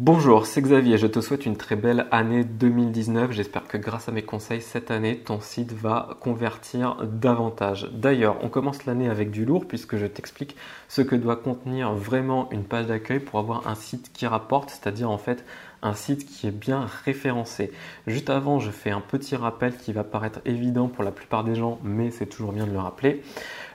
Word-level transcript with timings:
Bonjour, 0.00 0.46
c'est 0.46 0.62
Xavier, 0.62 0.96
je 0.96 1.08
te 1.08 1.20
souhaite 1.20 1.44
une 1.44 1.56
très 1.56 1.74
belle 1.74 2.06
année 2.12 2.44
2019. 2.44 3.32
J'espère 3.32 3.66
que 3.66 3.76
grâce 3.76 4.08
à 4.08 4.12
mes 4.12 4.22
conseils 4.22 4.62
cette 4.62 4.92
année, 4.92 5.18
ton 5.18 5.40
site 5.40 5.72
va 5.72 6.10
convertir 6.20 6.98
davantage. 7.02 7.90
D'ailleurs, 7.92 8.36
on 8.44 8.48
commence 8.48 8.86
l'année 8.86 9.08
avec 9.08 9.32
du 9.32 9.44
lourd 9.44 9.66
puisque 9.66 9.96
je 9.96 10.06
t'explique 10.06 10.54
ce 10.86 11.02
que 11.02 11.16
doit 11.16 11.34
contenir 11.34 11.94
vraiment 11.94 12.48
une 12.52 12.62
page 12.62 12.86
d'accueil 12.86 13.18
pour 13.18 13.40
avoir 13.40 13.66
un 13.66 13.74
site 13.74 14.12
qui 14.12 14.24
rapporte, 14.28 14.70
c'est-à-dire 14.70 15.10
en 15.10 15.18
fait 15.18 15.44
un 15.82 15.94
site 15.94 16.26
qui 16.26 16.46
est 16.46 16.52
bien 16.52 16.86
référencé. 17.04 17.72
Juste 18.06 18.30
avant, 18.30 18.60
je 18.60 18.70
fais 18.70 18.90
un 18.90 19.00
petit 19.00 19.34
rappel 19.34 19.76
qui 19.76 19.92
va 19.92 20.04
paraître 20.04 20.38
évident 20.44 20.86
pour 20.86 21.02
la 21.02 21.10
plupart 21.10 21.42
des 21.42 21.56
gens, 21.56 21.80
mais 21.82 22.12
c'est 22.12 22.26
toujours 22.26 22.52
bien 22.52 22.68
de 22.68 22.72
le 22.72 22.78
rappeler. 22.78 23.20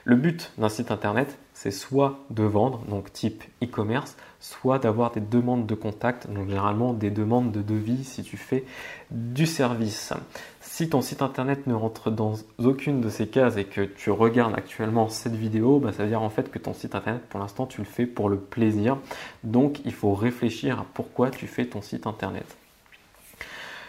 Le 0.04 0.16
but 0.16 0.52
d'un 0.56 0.70
site 0.70 0.90
internet, 0.90 1.36
c'est 1.54 1.70
soit 1.70 2.18
de 2.30 2.42
vendre, 2.42 2.80
donc 2.88 3.12
type 3.12 3.44
e-commerce, 3.62 4.16
soit 4.40 4.78
d'avoir 4.80 5.12
des 5.12 5.20
demandes 5.20 5.66
de 5.66 5.74
contact, 5.74 6.28
donc 6.28 6.48
généralement 6.48 6.92
des 6.92 7.10
demandes 7.10 7.52
de 7.52 7.62
devis 7.62 8.04
si 8.04 8.22
tu 8.22 8.36
fais 8.36 8.64
du 9.10 9.46
service. 9.46 10.12
Si 10.60 10.88
ton 10.88 11.00
site 11.00 11.22
internet 11.22 11.66
ne 11.68 11.74
rentre 11.74 12.10
dans 12.10 12.34
aucune 12.58 13.00
de 13.00 13.08
ces 13.08 13.28
cases 13.28 13.56
et 13.56 13.64
que 13.64 13.82
tu 13.82 14.10
regardes 14.10 14.54
actuellement 14.54 15.08
cette 15.08 15.36
vidéo, 15.36 15.78
bah, 15.78 15.92
ça 15.92 16.02
veut 16.02 16.08
dire 16.08 16.22
en 16.22 16.30
fait 16.30 16.50
que 16.50 16.58
ton 16.58 16.74
site 16.74 16.96
internet 16.96 17.22
pour 17.28 17.38
l'instant 17.38 17.66
tu 17.66 17.80
le 17.80 17.86
fais 17.86 18.06
pour 18.06 18.28
le 18.28 18.36
plaisir. 18.36 18.98
Donc 19.44 19.80
il 19.84 19.92
faut 19.92 20.12
réfléchir 20.12 20.80
à 20.80 20.86
pourquoi 20.92 21.30
tu 21.30 21.46
fais 21.46 21.66
ton 21.66 21.80
site 21.80 22.08
internet. 22.08 22.56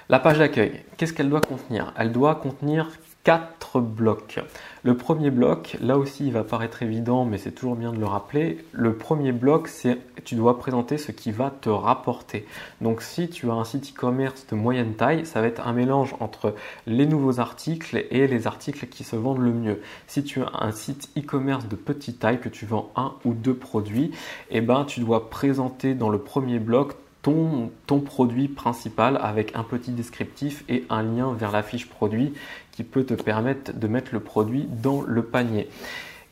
La 0.07 0.19
page 0.19 0.37
d'accueil, 0.37 0.83
qu'est-ce 0.97 1.13
qu'elle 1.13 1.29
doit 1.29 1.41
contenir? 1.41 1.91
Elle 1.97 2.11
doit 2.11 2.35
contenir 2.35 2.91
quatre 3.25 3.81
blocs. 3.81 4.39
Le 4.83 4.95
premier 4.95 5.31
bloc, 5.31 5.77
là 5.81 5.97
aussi 5.97 6.27
il 6.27 6.31
va 6.31 6.43
paraître 6.43 6.83
évident, 6.83 7.25
mais 7.25 7.39
c'est 7.39 7.51
toujours 7.51 7.75
bien 7.75 7.91
de 7.91 7.97
le 7.97 8.05
rappeler. 8.05 8.63
Le 8.71 8.95
premier 8.95 9.31
bloc, 9.31 9.67
c'est 9.67 9.97
tu 10.23 10.35
dois 10.35 10.59
présenter 10.59 10.99
ce 10.99 11.11
qui 11.11 11.31
va 11.31 11.49
te 11.49 11.69
rapporter. 11.69 12.45
Donc 12.81 13.01
si 13.01 13.27
tu 13.27 13.49
as 13.49 13.55
un 13.55 13.63
site 13.63 13.93
e-commerce 13.95 14.45
de 14.45 14.55
moyenne 14.55 14.93
taille, 14.93 15.25
ça 15.25 15.41
va 15.41 15.47
être 15.47 15.67
un 15.67 15.73
mélange 15.73 16.15
entre 16.19 16.53
les 16.85 17.07
nouveaux 17.07 17.39
articles 17.39 18.05
et 18.11 18.27
les 18.27 18.45
articles 18.45 18.85
qui 18.85 19.03
se 19.03 19.15
vendent 19.15 19.41
le 19.41 19.53
mieux. 19.53 19.81
Si 20.05 20.23
tu 20.23 20.43
as 20.43 20.51
un 20.61 20.71
site 20.71 21.09
e-commerce 21.17 21.67
de 21.67 21.75
petite 21.75 22.19
taille, 22.19 22.39
que 22.39 22.49
tu 22.49 22.67
vends 22.67 22.91
un 22.95 23.13
ou 23.25 23.33
deux 23.33 23.55
produits, 23.55 24.11
eh 24.51 24.61
ben 24.61 24.85
tu 24.85 24.99
dois 24.99 25.31
présenter 25.31 25.95
dans 25.95 26.09
le 26.09 26.19
premier 26.19 26.59
bloc 26.59 26.93
ton, 27.25 27.99
produit 28.01 28.47
principal 28.47 29.17
avec 29.19 29.55
un 29.55 29.63
petit 29.63 29.91
descriptif 29.91 30.63
et 30.69 30.85
un 30.91 31.01
lien 31.01 31.33
vers 31.33 31.51
la 31.51 31.63
fiche 31.63 31.89
produit 31.89 32.33
qui 32.71 32.83
peut 32.83 33.03
te 33.03 33.15
permettre 33.15 33.73
de 33.73 33.87
mettre 33.87 34.09
le 34.13 34.19
produit 34.19 34.67
dans 34.69 35.01
le 35.01 35.23
panier. 35.23 35.67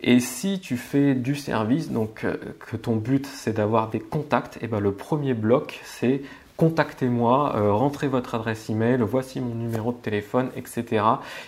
Et 0.02 0.20
si 0.20 0.60
tu 0.60 0.78
fais 0.78 1.16
du 1.16 1.36
service, 1.36 1.90
donc 1.90 2.26
euh, 2.26 2.36
que 2.60 2.76
ton 2.76 2.98
but 2.98 3.26
c'est 3.26 3.54
d'avoir 3.54 3.90
des 3.90 4.02
contacts, 4.02 4.58
et 4.58 4.66
eh 4.66 4.68
ben 4.68 4.80
le 4.80 4.92
premier 4.92 5.34
bloc 5.34 5.80
c'est 5.84 6.22
contactez-moi, 6.58 7.56
euh, 7.56 7.74
rentrez 7.74 8.08
votre 8.08 8.36
adresse 8.36 8.70
email, 8.70 9.00
voici 9.02 9.40
mon 9.40 9.56
numéro 9.56 9.94
de 9.94 9.98
téléphone, 9.98 10.50
etc. 10.56 11.04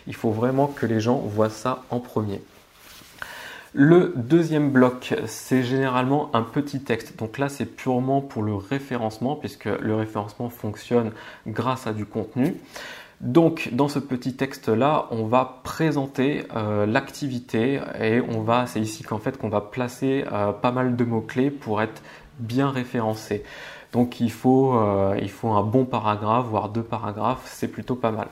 Il 0.08 0.16
faut 0.16 0.32
vraiment 0.32 0.68
que 0.68 0.88
les 0.88 1.00
gens 1.00 1.18
voient 1.18 1.52
ça 1.52 1.84
en 1.92 2.00
premier. 2.00 2.42
Le 3.78 4.14
deuxième 4.16 4.72
bloc, 4.72 5.14
c'est 5.26 5.62
généralement 5.62 6.34
un 6.34 6.44
petit 6.44 6.80
texte. 6.80 7.20
Donc 7.20 7.38
là, 7.38 7.50
c'est 7.50 7.66
purement 7.66 8.22
pour 8.22 8.42
le 8.42 8.56
référencement, 8.56 9.36
puisque 9.36 9.66
le 9.66 9.96
référencement 9.96 10.50
fonctionne 10.50 11.12
grâce 11.46 11.86
à 11.86 11.92
du 11.92 12.06
contenu. 12.06 12.56
Donc 13.20 13.72
dans 13.74 13.90
ce 13.90 14.00
petit 14.00 14.38
texte 14.38 14.70
là, 14.70 15.08
on 15.12 15.26
va 15.26 15.60
présenter 15.64 16.46
euh, 16.56 16.86
l'activité 16.86 17.82
et 18.00 18.22
on 18.22 18.42
va, 18.44 18.66
c'est 18.66 18.80
ici 18.80 19.04
qu'en 19.04 19.20
fait 19.20 19.38
qu'on 19.38 19.50
va 19.50 19.60
placer 19.60 20.24
euh, 20.32 20.54
pas 20.54 20.72
mal 20.72 20.96
de 20.96 21.04
mots 21.04 21.22
clés 21.22 21.50
pour 21.50 21.82
être 21.82 22.02
bien 22.40 22.70
référencé. 22.70 23.44
Donc 23.92 24.22
il 24.22 24.32
faut, 24.32 24.78
euh, 24.78 25.18
il 25.22 25.30
faut 25.30 25.50
un 25.50 25.64
bon 25.64 25.84
paragraphe, 25.84 26.46
voire 26.46 26.70
deux 26.70 26.84
paragraphes, 26.84 27.44
c'est 27.46 27.70
plutôt 27.70 27.96
pas 27.96 28.12
mal. 28.12 28.28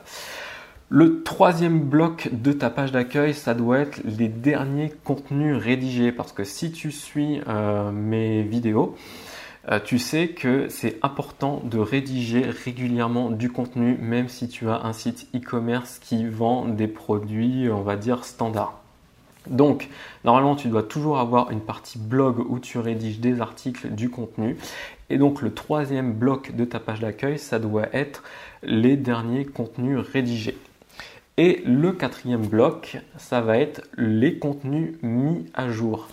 Le 0.90 1.22
troisième 1.22 1.80
bloc 1.80 2.28
de 2.32 2.52
ta 2.52 2.70
page 2.70 2.92
d'accueil, 2.92 3.34
ça 3.34 3.54
doit 3.54 3.78
être 3.78 4.00
les 4.04 4.28
derniers 4.28 4.92
contenus 5.02 5.56
rédigés 5.56 6.12
parce 6.12 6.32
que 6.32 6.44
si 6.44 6.72
tu 6.72 6.92
suis 6.92 7.40
mes 7.92 8.42
vidéos, 8.42 8.96
euh, 9.70 9.80
tu 9.82 9.98
sais 9.98 10.28
que 10.28 10.68
c'est 10.68 10.98
important 11.00 11.62
de 11.64 11.78
rédiger 11.78 12.42
régulièrement 12.42 13.30
du 13.30 13.50
contenu, 13.50 13.96
même 13.98 14.28
si 14.28 14.48
tu 14.48 14.68
as 14.68 14.84
un 14.84 14.92
site 14.92 15.26
e-commerce 15.34 15.98
qui 16.00 16.26
vend 16.26 16.66
des 16.66 16.86
produits, 16.86 17.70
on 17.70 17.80
va 17.80 17.96
dire, 17.96 18.24
standards. 18.26 18.78
Donc, 19.46 19.88
normalement, 20.24 20.54
tu 20.54 20.68
dois 20.68 20.82
toujours 20.82 21.18
avoir 21.18 21.50
une 21.50 21.60
partie 21.60 21.98
blog 21.98 22.40
où 22.46 22.58
tu 22.58 22.78
rédiges 22.78 23.20
des 23.20 23.40
articles, 23.40 23.88
du 23.90 24.10
contenu. 24.10 24.56
Et 25.08 25.16
donc, 25.16 25.40
le 25.40 25.52
troisième 25.52 26.12
bloc 26.12 26.54
de 26.54 26.64
ta 26.64 26.78
page 26.78 27.00
d'accueil, 27.00 27.38
ça 27.38 27.58
doit 27.58 27.94
être 27.94 28.22
les 28.62 28.96
derniers 28.96 29.46
contenus 29.46 29.98
rédigés. 29.98 30.56
Et 31.36 31.62
le 31.66 31.92
quatrième 31.92 32.46
bloc, 32.46 32.98
ça 33.16 33.40
va 33.40 33.58
être 33.58 33.82
les 33.96 34.38
contenus 34.38 34.94
mis 35.02 35.46
à 35.54 35.68
jour 35.68 36.08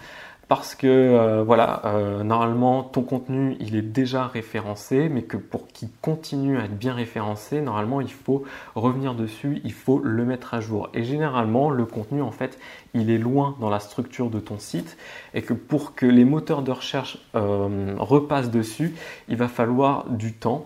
parce 0.51 0.75
que 0.75 0.85
euh, 0.85 1.43
voilà, 1.43 1.81
euh, 1.85 2.23
normalement 2.23 2.83
ton 2.83 3.03
contenu 3.03 3.55
il 3.61 3.77
est 3.77 3.81
déjà 3.81 4.27
référencé, 4.27 5.07
mais 5.07 5.21
que 5.21 5.37
pour 5.37 5.67
qu'il 5.67 5.87
continue 6.01 6.57
à 6.57 6.65
être 6.65 6.77
bien 6.77 6.93
référencé, 6.93 7.61
normalement 7.61 8.01
il 8.01 8.11
faut 8.11 8.43
revenir 8.75 9.15
dessus, 9.15 9.61
il 9.63 9.71
faut 9.71 9.99
le 9.99 10.25
mettre 10.25 10.53
à 10.53 10.59
jour. 10.59 10.89
Et 10.93 11.05
généralement 11.05 11.69
le 11.69 11.85
contenu 11.85 12.21
en 12.21 12.31
fait 12.31 12.59
il 12.93 13.09
est 13.09 13.17
loin 13.17 13.55
dans 13.61 13.69
la 13.69 13.79
structure 13.79 14.29
de 14.29 14.41
ton 14.41 14.59
site 14.59 14.97
et 15.33 15.41
que 15.41 15.53
pour 15.53 15.95
que 15.95 16.05
les 16.05 16.25
moteurs 16.25 16.63
de 16.63 16.71
recherche 16.71 17.19
euh, 17.35 17.95
repassent 17.97 18.51
dessus, 18.51 18.93
il 19.29 19.37
va 19.37 19.47
falloir 19.47 20.09
du 20.09 20.33
temps. 20.33 20.65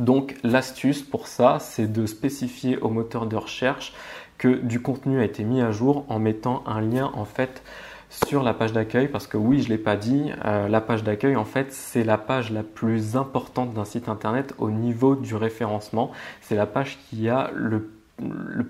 Donc 0.00 0.36
l'astuce 0.42 1.02
pour 1.02 1.26
ça, 1.28 1.58
c'est 1.60 1.92
de 1.92 2.06
spécifier 2.06 2.78
au 2.78 2.88
moteur 2.88 3.26
de 3.26 3.36
recherche 3.36 3.92
que 4.38 4.48
du 4.48 4.80
contenu 4.80 5.20
a 5.20 5.24
été 5.24 5.44
mis 5.44 5.60
à 5.60 5.72
jour 5.72 6.06
en 6.08 6.18
mettant 6.18 6.64
un 6.66 6.80
lien 6.80 7.10
en 7.14 7.26
fait 7.26 7.62
sur 8.08 8.42
la 8.42 8.54
page 8.54 8.72
d'accueil 8.72 9.08
parce 9.08 9.26
que 9.26 9.36
oui, 9.36 9.60
je 9.60 9.68
l'ai 9.68 9.76
pas 9.76 9.96
dit, 9.96 10.32
euh, 10.46 10.68
la 10.68 10.80
page 10.80 11.04
d'accueil 11.04 11.36
en 11.36 11.44
fait 11.44 11.70
c'est 11.70 12.02
la 12.02 12.16
page 12.16 12.50
la 12.50 12.62
plus 12.62 13.14
importante 13.14 13.74
d'un 13.74 13.84
site 13.84 14.08
internet 14.08 14.54
au 14.56 14.70
niveau 14.70 15.16
du 15.16 15.34
référencement. 15.34 16.10
C'est 16.40 16.56
la 16.56 16.66
page 16.66 16.98
qui 17.10 17.28
a 17.28 17.50
le, 17.54 17.90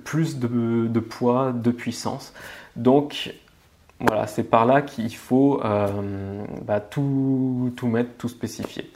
plus 0.04 0.41
de, 0.41 1.00
poids, 1.00 1.52
de 1.52 1.70
puissance. 1.70 2.34
Donc 2.74 3.32
voilà, 4.00 4.26
c'est 4.26 4.42
par 4.42 4.66
là 4.66 4.82
qu'il 4.82 5.14
faut 5.14 5.60
euh, 5.64 6.42
bah, 6.66 6.80
tout, 6.80 7.72
tout 7.76 7.86
mettre, 7.86 8.10
tout 8.18 8.28
spécifier. 8.28 8.91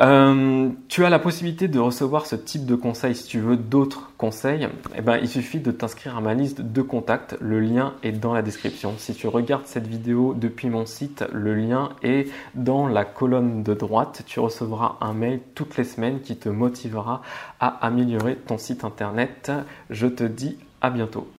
Euh, 0.00 0.70
tu 0.86 1.04
as 1.04 1.10
la 1.10 1.18
possibilité 1.18 1.66
de 1.66 1.80
recevoir 1.80 2.26
ce 2.26 2.36
type 2.36 2.66
de 2.66 2.76
conseils 2.76 3.16
si 3.16 3.26
tu 3.26 3.40
veux 3.40 3.56
d'autres 3.56 4.12
conseils. 4.16 4.68
Eh 4.96 5.00
ben, 5.00 5.18
il 5.20 5.28
suffit 5.28 5.58
de 5.58 5.72
t'inscrire 5.72 6.16
à 6.16 6.20
ma 6.20 6.34
liste 6.34 6.60
de 6.60 6.82
contacts. 6.82 7.36
Le 7.40 7.58
lien 7.58 7.94
est 8.02 8.12
dans 8.12 8.32
la 8.32 8.42
description. 8.42 8.94
Si 8.98 9.14
tu 9.14 9.26
regardes 9.26 9.66
cette 9.66 9.86
vidéo 9.86 10.34
depuis 10.34 10.68
mon 10.68 10.86
site, 10.86 11.24
le 11.32 11.54
lien 11.54 11.90
est 12.02 12.28
dans 12.54 12.86
la 12.86 13.04
colonne 13.04 13.62
de 13.62 13.74
droite. 13.74 14.22
Tu 14.26 14.38
recevras 14.38 14.96
un 15.00 15.14
mail 15.14 15.40
toutes 15.54 15.76
les 15.76 15.84
semaines 15.84 16.20
qui 16.20 16.36
te 16.36 16.48
motivera 16.48 17.22
à 17.58 17.66
améliorer 17.84 18.36
ton 18.36 18.58
site 18.58 18.84
internet. 18.84 19.50
Je 19.90 20.06
te 20.06 20.24
dis 20.24 20.58
à 20.80 20.90
bientôt. 20.90 21.28